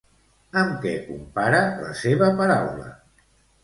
Amb 0.61 0.79
què 0.85 0.95
compara 1.11 1.61
la 1.85 1.95
seva 2.03 2.35
paraula? 2.43 2.93